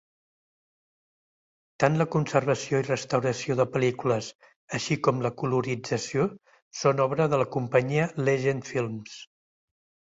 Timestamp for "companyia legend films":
7.59-9.23